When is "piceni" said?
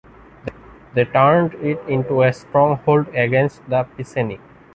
3.85-4.39